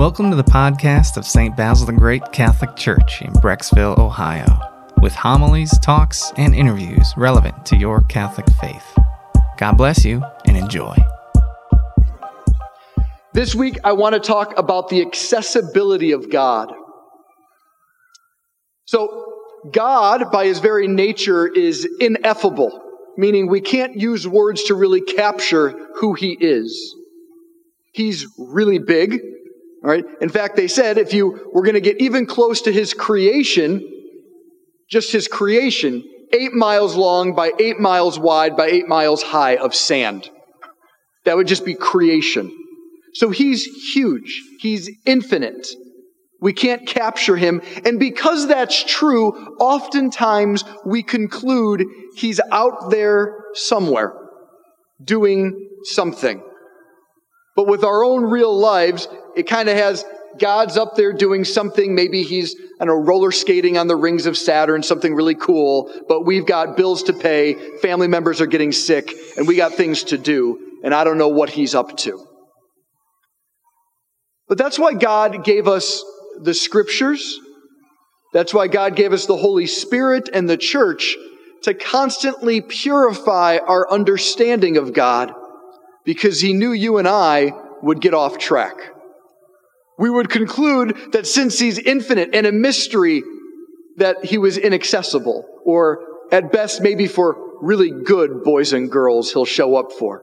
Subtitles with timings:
[0.00, 1.54] Welcome to the podcast of St.
[1.54, 4.46] Basil the Great Catholic Church in Brecksville, Ohio,
[5.02, 8.98] with homilies, talks, and interviews relevant to your Catholic faith.
[9.58, 10.96] God bless you and enjoy.
[13.34, 16.72] This week, I want to talk about the accessibility of God.
[18.86, 19.34] So,
[19.70, 22.80] God, by his very nature, is ineffable,
[23.18, 26.96] meaning we can't use words to really capture who he is.
[27.92, 29.20] He's really big,
[29.82, 30.04] all right.
[30.20, 33.86] In fact, they said if you were going to get even close to his creation,
[34.90, 39.74] just his creation, eight miles long by eight miles wide by eight miles high of
[39.74, 40.28] sand.
[41.24, 42.52] That would just be creation.
[43.14, 44.42] So he's huge.
[44.60, 45.66] He's infinite.
[46.40, 47.60] We can't capture him.
[47.84, 51.84] And because that's true, oftentimes we conclude
[52.16, 54.14] he's out there somewhere
[55.02, 56.42] doing something.
[57.56, 60.04] But with our own real lives, it kind of has
[60.38, 61.94] God's up there doing something.
[61.94, 65.92] Maybe he's, I don't know, roller skating on the rings of Saturn, something really cool,
[66.08, 70.04] but we've got bills to pay, family members are getting sick, and we got things
[70.04, 72.24] to do, and I don't know what he's up to.
[74.48, 76.04] But that's why God gave us
[76.42, 77.38] the scriptures.
[78.32, 81.16] That's why God gave us the Holy Spirit and the church
[81.62, 85.32] to constantly purify our understanding of God
[86.04, 87.52] because he knew you and I
[87.82, 88.76] would get off track
[90.00, 93.22] we would conclude that since he's infinite and a mystery,
[93.98, 96.00] that he was inaccessible, or
[96.32, 100.22] at best, maybe for really good boys and girls, he'll show up for.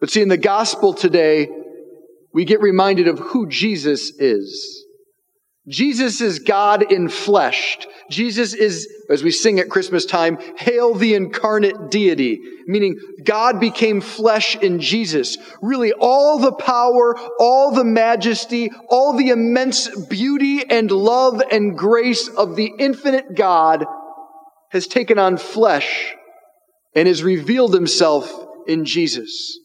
[0.00, 1.48] But see, in the gospel today,
[2.34, 4.84] we get reminded of who Jesus is.
[5.68, 7.86] Jesus is God infleshed.
[8.10, 14.00] Jesus is, as we sing at Christmas time, hail the incarnate deity, meaning God became
[14.00, 15.36] flesh in Jesus.
[15.60, 22.28] Really, all the power, all the majesty, all the immense beauty and love and grace
[22.28, 23.84] of the infinite God
[24.70, 26.14] has taken on flesh
[26.94, 28.32] and has revealed himself
[28.66, 29.58] in Jesus.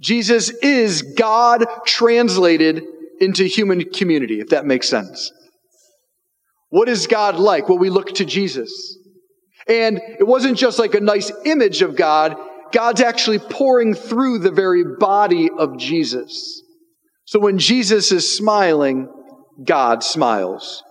[0.00, 2.82] Jesus is God translated
[3.20, 5.32] into human community, if that makes sense.
[6.74, 7.68] What is God like?
[7.68, 8.98] Well, we look to Jesus.
[9.68, 12.34] And it wasn't just like a nice image of God,
[12.72, 16.64] God's actually pouring through the very body of Jesus.
[17.26, 19.08] So when Jesus is smiling,
[19.64, 20.82] God smiles.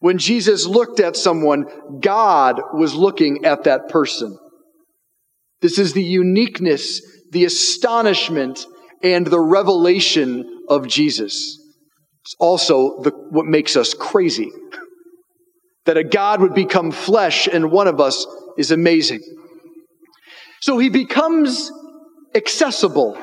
[0.00, 1.66] When Jesus looked at someone,
[2.00, 4.36] God was looking at that person.
[5.60, 7.00] This is the uniqueness,
[7.30, 8.66] the astonishment,
[9.04, 11.60] and the revelation of Jesus.
[12.24, 14.50] It's also the, what makes us crazy.
[15.86, 18.26] That a God would become flesh in one of us
[18.56, 19.20] is amazing.
[20.60, 21.72] So he becomes
[22.34, 23.18] accessible.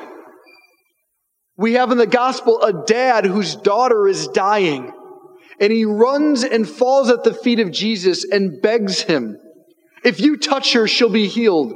[1.56, 4.92] We have in the gospel a dad whose daughter is dying,
[5.58, 9.36] and he runs and falls at the feet of Jesus and begs him,
[10.04, 11.72] If you touch her, she'll be healed.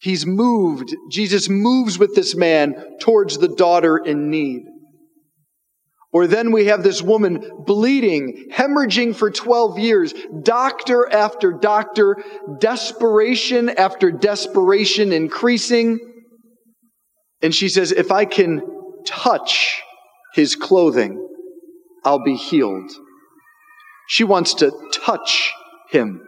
[0.00, 0.94] He's moved.
[1.10, 4.62] Jesus moves with this man towards the daughter in need.
[6.10, 12.16] Or then we have this woman bleeding, hemorrhaging for 12 years, doctor after doctor,
[12.58, 15.98] desperation after desperation increasing.
[17.42, 18.62] And she says, If I can
[19.06, 19.82] touch
[20.32, 21.22] his clothing,
[22.04, 22.90] I'll be healed.
[24.08, 25.52] She wants to touch
[25.90, 26.22] him.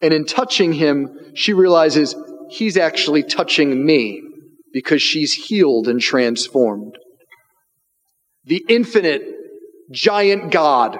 [0.00, 2.14] And in touching him, she realizes
[2.50, 4.22] he's actually touching me
[4.72, 6.96] because she's healed and transformed
[8.44, 9.22] the infinite,
[9.90, 10.98] giant God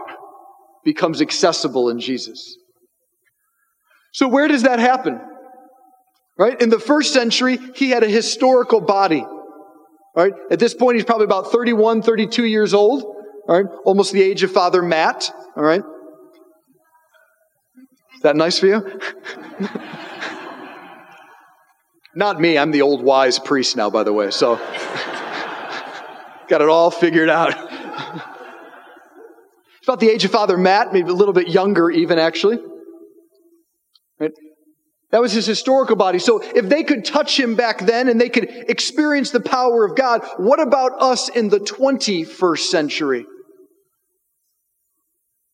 [0.84, 2.56] becomes accessible in Jesus.
[4.12, 5.20] So, where does that happen?
[6.38, 6.60] Right?
[6.60, 9.25] In the first century, he had a historical body.
[10.14, 10.32] Right?
[10.50, 13.02] At this point, he's probably about 31, 32 years old.
[13.02, 13.66] All right?
[13.84, 15.31] Almost the age of Father Matt.
[15.56, 15.82] All right?
[18.14, 19.00] Is that nice for you?
[22.14, 22.58] Not me.
[22.58, 24.31] I'm the old wise priest now, by the way.
[24.31, 24.61] So.
[26.52, 27.54] Got it all figured out.
[29.84, 32.58] About the age of Father Matt, maybe a little bit younger, even actually.
[34.20, 34.32] Right?
[35.12, 36.19] That was his historical body.
[36.19, 39.96] So if they could touch him back then and they could experience the power of
[39.96, 43.25] God, what about us in the 21st century?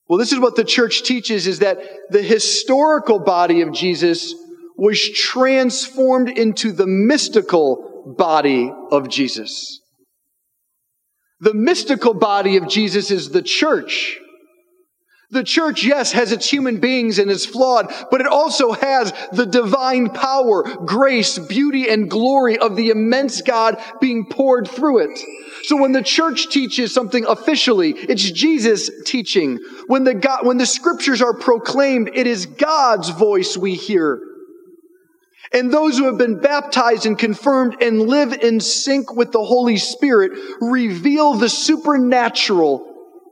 [0.08, 1.78] Well, this is what the church teaches is that
[2.10, 4.34] the historical body of Jesus
[4.76, 9.80] was transformed into the mystical body of Jesus.
[11.40, 14.18] The mystical body of Jesus is the church.
[15.30, 19.44] The church, yes, has its human beings and is flawed, but it also has the
[19.44, 25.20] divine power, grace, beauty, and glory of the immense God being poured through it.
[25.64, 29.58] So when the church teaches something officially, it's Jesus teaching.
[29.86, 34.22] When the God, when the scriptures are proclaimed, it is God's voice we hear.
[35.52, 39.78] And those who have been baptized and confirmed and live in sync with the Holy
[39.78, 42.84] Spirit reveal the supernatural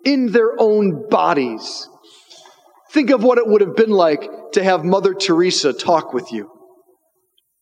[0.05, 1.89] in their own bodies.
[2.93, 6.51] Think of what it would have been like to have Mother Teresa talk with you.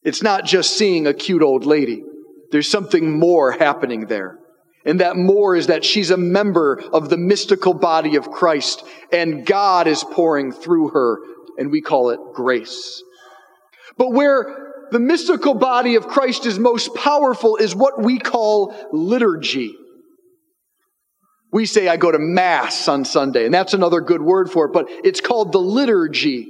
[0.04, 2.04] It's not just seeing a cute old lady.
[2.52, 4.38] There's something more happening there.
[4.84, 9.46] And that more is that she's a member of the mystical body of Christ and
[9.46, 11.18] God is pouring through her
[11.56, 13.02] and we call it grace.
[13.96, 19.76] But where the mystical body of Christ is most powerful is what we call liturgy.
[21.52, 24.73] We say, I go to Mass on Sunday, and that's another good word for it,
[24.73, 26.49] but it's called the liturgy.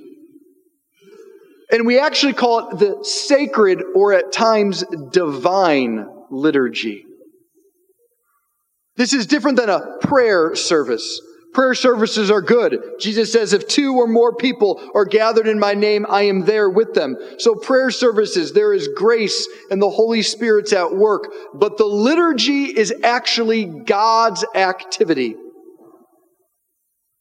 [1.70, 7.04] And we actually call it the sacred or at times divine liturgy.
[8.96, 11.20] This is different than a prayer service.
[11.54, 12.80] Prayer services are good.
[12.98, 16.68] Jesus says, if two or more people are gathered in my name, I am there
[16.68, 17.16] with them.
[17.38, 21.32] So prayer services, there is grace and the Holy Spirit's at work.
[21.54, 25.36] But the liturgy is actually God's activity.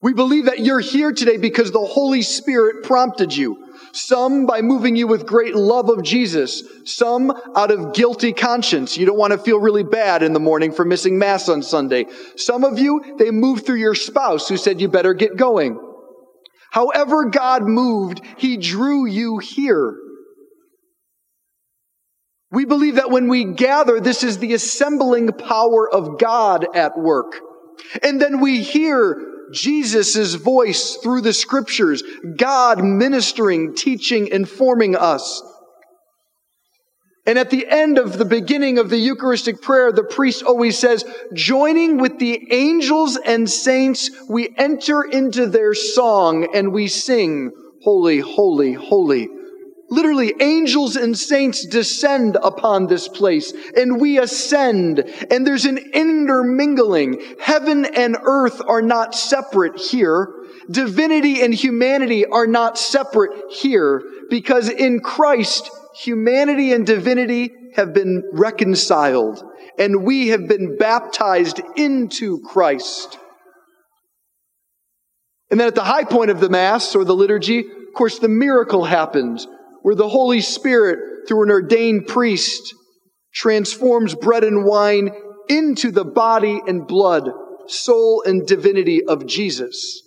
[0.01, 3.62] We believe that you're here today because the Holy Spirit prompted you.
[3.94, 6.63] Some by moving you with great love of Jesus.
[6.86, 8.98] Some out of guilty conscience.
[8.98, 12.07] You don't want to feel really bad in the morning for missing Mass on Sunday.
[12.36, 15.80] Some of you, they moved through your spouse who said you better get going.
[16.72, 19.96] However God moved, He drew you here.
[22.50, 27.34] We believe that when we gather, this is the assembling power of God at work.
[28.01, 32.04] And then we hear Jesus' voice through the scriptures,
[32.38, 35.42] God ministering, teaching, informing us.
[37.25, 41.06] And at the end of the beginning of the Eucharistic prayer, the priest always says,
[41.34, 47.51] joining with the angels and saints, we enter into their song and we sing,
[47.81, 49.30] Holy, Holy, Holy
[49.94, 57.22] Literally, angels and saints descend upon this place and we ascend and there's an intermingling.
[57.40, 60.34] Heaven and earth are not separate here.
[60.72, 64.01] Divinity and humanity are not separate here
[64.31, 65.69] because in Christ,
[66.01, 69.44] humanity and divinity have been reconciled
[69.78, 73.19] and we have been baptized into Christ.
[75.51, 78.28] And then at the high point of the Mass or the liturgy, of course, the
[78.28, 79.46] miracle happens
[79.83, 82.74] where the Holy Spirit, through an ordained priest,
[83.33, 85.12] transforms bread and wine
[85.50, 87.30] into the body and blood,
[87.68, 90.01] soul and divinity of Jesus.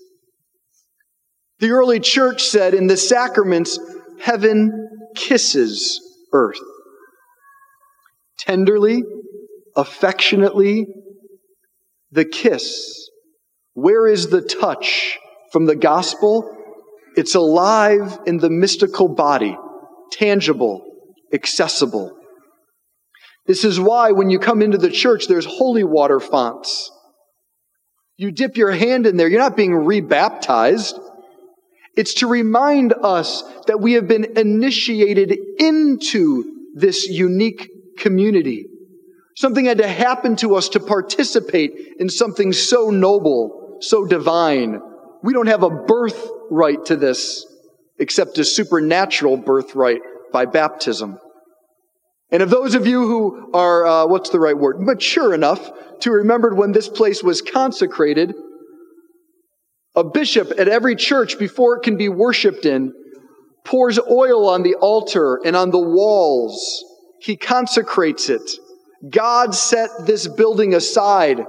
[1.60, 3.78] The early church said in the sacraments,
[4.18, 6.00] heaven kisses
[6.32, 6.58] earth.
[8.38, 9.02] Tenderly,
[9.76, 10.86] affectionately,
[12.12, 13.10] the kiss.
[13.74, 15.18] Where is the touch
[15.52, 16.50] from the gospel?
[17.14, 19.58] It's alive in the mystical body
[20.10, 20.84] tangible,
[21.32, 22.16] accessible.
[23.46, 26.90] This is why when you come into the church, there's holy water fonts.
[28.16, 30.98] You dip your hand in there, you're not being rebaptized.
[31.96, 38.66] It's to remind us that we have been initiated into this unique community.
[39.36, 44.80] Something had to happen to us to participate in something so noble, so divine.
[45.22, 47.44] We don't have a birthright to this
[47.98, 50.00] except a supernatural birthright
[50.32, 51.18] by baptism.
[52.30, 56.10] And of those of you who are, uh, what's the right word, mature enough to
[56.10, 58.34] remember when this place was consecrated,
[59.94, 62.92] a bishop at every church before it can be worshiped in
[63.64, 66.84] pours oil on the altar and on the walls.
[67.20, 68.42] He consecrates it.
[69.08, 71.40] God set this building aside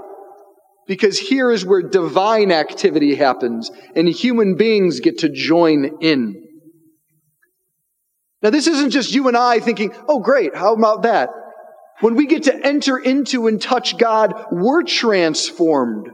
[0.88, 6.44] because here is where divine activity happens and human beings get to join in.
[8.42, 11.30] Now, this isn't just you and I thinking, oh, great, how about that?
[12.02, 16.10] When we get to enter into and touch God, we're transformed.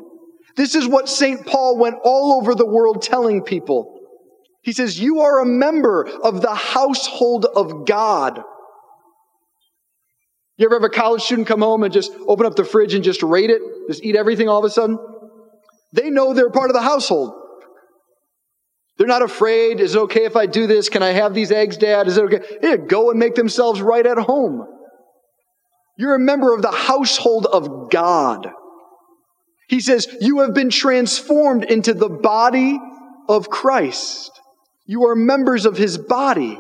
[0.55, 1.45] This is what St.
[1.45, 3.99] Paul went all over the world telling people.
[4.61, 8.41] He says, You are a member of the household of God.
[10.57, 13.03] You ever have a college student come home and just open up the fridge and
[13.03, 13.61] just raid it?
[13.87, 14.99] Just eat everything all of a sudden?
[15.93, 17.33] They know they're part of the household.
[18.97, 19.79] They're not afraid.
[19.79, 20.89] Is it okay if I do this?
[20.89, 22.07] Can I have these eggs, Dad?
[22.07, 22.57] Is it okay?
[22.61, 24.67] Yeah, go and make themselves right at home.
[25.97, 28.49] You're a member of the household of God.
[29.67, 32.79] He says, You have been transformed into the body
[33.27, 34.31] of Christ.
[34.85, 36.59] You are members of his body.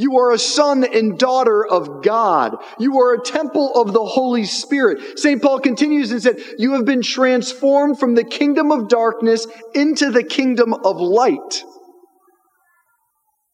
[0.00, 2.56] You are a son and daughter of God.
[2.78, 5.18] You are a temple of the Holy Spirit.
[5.18, 5.42] St.
[5.42, 10.22] Paul continues and said, You have been transformed from the kingdom of darkness into the
[10.22, 11.64] kingdom of light.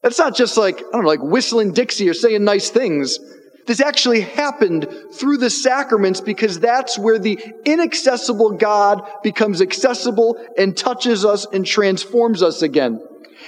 [0.02, 3.18] That's not just like, I don't know, like whistling Dixie or saying nice things.
[3.66, 10.76] This actually happened through the sacraments because that's where the inaccessible God becomes accessible and
[10.76, 13.00] touches us and transforms us again.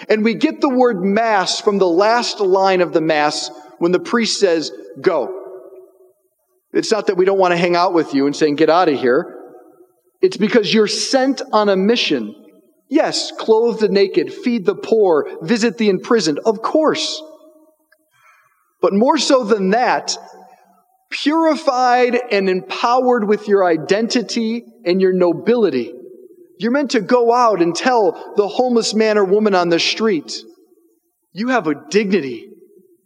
[0.09, 4.00] And we get the word mass from the last line of the mass when the
[4.00, 5.43] priest says, go.
[6.73, 8.88] It's not that we don't want to hang out with you and saying, get out
[8.88, 9.35] of here.
[10.21, 12.35] It's because you're sent on a mission.
[12.88, 17.23] Yes, clothe the naked, feed the poor, visit the imprisoned, of course.
[18.81, 20.17] But more so than that,
[21.11, 25.93] purified and empowered with your identity and your nobility.
[26.58, 30.34] You're meant to go out and tell the homeless man or woman on the street,
[31.32, 32.48] you have a dignity.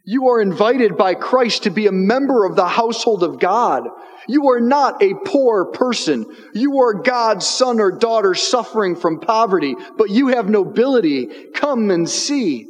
[0.04, 3.88] You are invited by Christ to be a member of the household of God.
[4.28, 6.26] You are not a poor person.
[6.54, 11.28] You are God's son or daughter suffering from poverty, but you have nobility.
[11.54, 12.69] Come and see.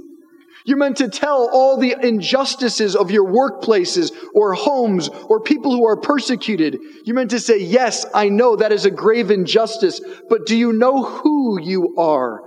[0.65, 5.87] You're meant to tell all the injustices of your workplaces or homes or people who
[5.87, 6.79] are persecuted.
[7.05, 10.73] You're meant to say, Yes, I know that is a grave injustice, but do you
[10.73, 12.43] know who you are?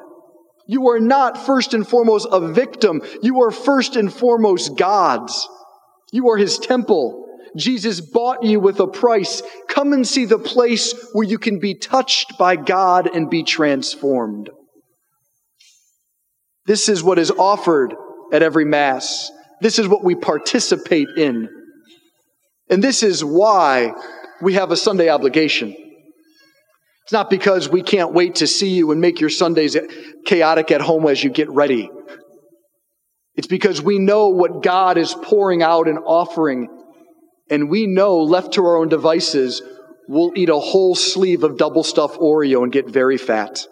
[0.67, 3.01] You are not first and foremost a victim.
[3.21, 5.47] You are first and foremost God's.
[6.11, 7.19] You are His temple.
[7.55, 9.43] Jesus bought you with a price.
[9.67, 14.49] Come and see the place where you can be touched by God and be transformed.
[16.65, 17.93] This is what is offered
[18.31, 19.31] at every Mass.
[19.61, 21.49] This is what we participate in.
[22.69, 23.93] And this is why
[24.41, 25.75] we have a Sunday obligation.
[27.03, 29.77] It's not because we can't wait to see you and make your Sundays
[30.25, 31.89] chaotic at home as you get ready.
[33.35, 36.69] It's because we know what God is pouring out and offering.
[37.49, 39.61] And we know, left to our own devices,
[40.07, 43.65] we'll eat a whole sleeve of double stuffed Oreo and get very fat.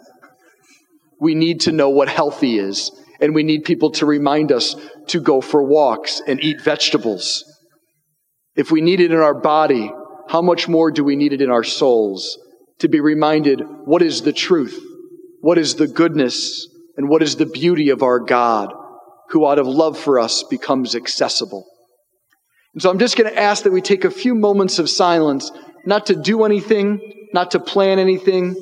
[1.22, 4.74] We need to know what healthy is and we need people to remind us
[5.06, 7.44] to go for walks and eat vegetables.
[8.56, 9.92] If we need it in our body,
[10.28, 12.36] how much more do we need it in our souls
[12.80, 14.76] to be reminded what is the truth,
[15.40, 18.74] what is the goodness, and what is the beauty of our God,
[19.28, 21.64] who out of love for us becomes accessible.
[22.74, 25.52] And so I'm just going to ask that we take a few moments of silence,
[25.86, 28.56] not to do anything, not to plan anything,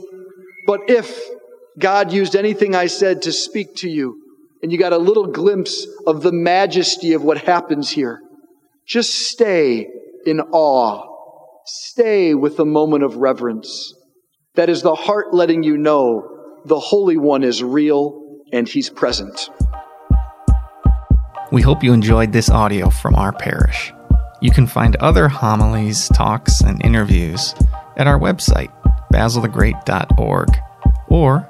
[0.66, 1.18] but if
[1.80, 4.22] God used anything I said to speak to you,
[4.62, 8.20] and you got a little glimpse of the majesty of what happens here.
[8.86, 9.88] Just stay
[10.26, 11.06] in awe.
[11.64, 13.94] Stay with a moment of reverence.
[14.56, 16.28] That is the heart letting you know
[16.66, 19.48] the Holy One is real and He's present.
[21.50, 23.92] We hope you enjoyed this audio from our parish.
[24.42, 27.54] You can find other homilies, talks, and interviews
[27.96, 28.70] at our website,
[29.12, 30.48] basilthegreat.org,
[31.08, 31.49] or